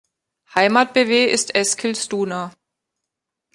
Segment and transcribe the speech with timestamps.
[0.55, 2.51] Heimat-Bw ist Eskilstuna.